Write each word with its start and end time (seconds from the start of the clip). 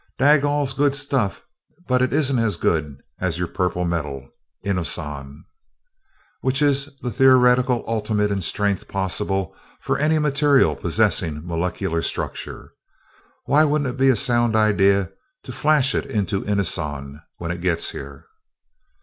Dagal's 0.17 0.73
good 0.73 0.95
stuff, 0.95 1.43
but 1.87 2.01
it 2.01 2.11
isn't 2.11 2.39
as 2.39 2.57
good 2.57 3.03
as 3.19 3.37
your 3.37 3.47
purple 3.47 3.85
metal, 3.85 4.27
inoson, 4.65 5.43
which 6.41 6.59
is 6.59 6.89
the 7.03 7.11
theoretical 7.11 7.83
ultimate 7.85 8.31
in 8.31 8.41
strength 8.41 8.87
possible 8.87 9.55
for 9.79 9.99
any 9.99 10.17
material 10.17 10.75
possessing 10.75 11.45
molecular 11.45 12.01
structure. 12.01 12.73
Why 13.45 13.63
wouldn't 13.63 13.91
it 13.91 13.97
be 13.99 14.09
a 14.09 14.15
sound 14.15 14.55
idea 14.55 15.11
to 15.43 15.51
flash 15.51 15.93
it 15.93 16.07
into 16.07 16.41
inoson 16.45 17.21
when 17.37 17.51
it 17.51 17.61
gets 17.61 17.91
here?" 17.91 18.25